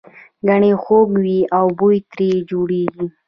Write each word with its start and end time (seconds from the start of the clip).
ګنی 0.47 0.73
خوږ 0.83 1.09
وي 1.23 1.39
او 1.57 1.65
بوره 1.77 1.99
ترې 2.11 2.29
جوړیږي 2.49 3.05